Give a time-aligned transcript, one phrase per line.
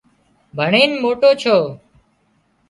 [0.57, 1.57] ڀڻينَ موٽو ڇو